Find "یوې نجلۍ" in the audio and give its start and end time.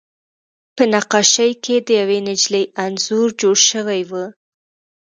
2.01-2.63